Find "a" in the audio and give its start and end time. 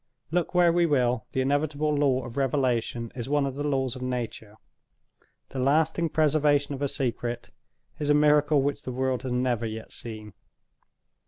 6.81-6.87, 8.09-8.15